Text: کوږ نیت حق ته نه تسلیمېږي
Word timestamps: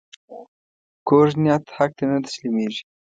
کوږ 1.07 1.29
نیت 1.43 1.63
حق 1.75 1.91
ته 1.97 2.03
نه 2.09 2.17
تسلیمېږي 2.25 2.83